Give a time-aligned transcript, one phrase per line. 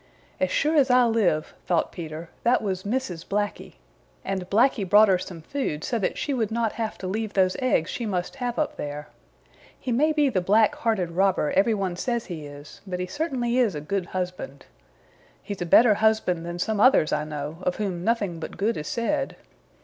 [0.39, 3.23] "As sure as I live," thought Peter, "that was Mrs.
[3.23, 3.75] Blacky,
[4.25, 7.55] and Blacky brought her some food so that she would not have to leave those
[7.59, 9.09] eggs she must have up there.
[9.79, 13.59] He may be the black hearted robber every one says he is, but he certainly
[13.59, 14.65] is a good husband.
[15.43, 18.87] He's a better husband than some others I know, of whom nothing but good is
[18.87, 19.35] said.